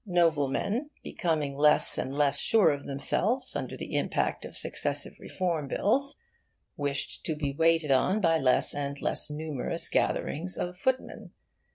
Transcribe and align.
Noblemen, 0.07 0.89
becoming 1.03 1.55
less 1.55 1.95
and 1.99 2.17
less 2.17 2.39
sure 2.39 2.71
of 2.71 2.87
themselves 2.87 3.55
under 3.55 3.77
the 3.77 3.95
impact 3.95 4.45
of 4.45 4.57
successive 4.57 5.13
Reform 5.19 5.67
Bills, 5.67 6.15
wished 6.75 7.23
to 7.27 7.35
be 7.35 7.53
waited 7.53 7.91
on 7.91 8.19
by 8.19 8.39
less 8.39 8.73
and 8.73 8.99
less 8.99 9.29
numerous 9.29 9.87
gatherings 9.89 10.57
of 10.57 10.75
footmen. 10.79 11.29